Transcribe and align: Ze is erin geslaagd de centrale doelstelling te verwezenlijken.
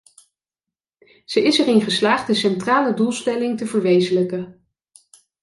Ze 1.25 1.43
is 1.43 1.57
erin 1.59 1.81
geslaagd 1.81 2.27
de 2.27 2.33
centrale 2.33 2.93
doelstelling 2.93 3.57
te 3.57 3.65
verwezenlijken. 3.65 4.61